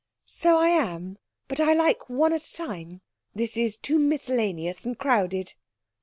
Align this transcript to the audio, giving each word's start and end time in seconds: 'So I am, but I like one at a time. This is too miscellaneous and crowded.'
'So 0.25 0.57
I 0.57 0.69
am, 0.69 1.19
but 1.47 1.59
I 1.59 1.75
like 1.75 2.09
one 2.09 2.33
at 2.33 2.43
a 2.43 2.53
time. 2.55 3.01
This 3.35 3.55
is 3.55 3.77
too 3.77 3.99
miscellaneous 3.99 4.83
and 4.83 4.97
crowded.' 4.97 5.53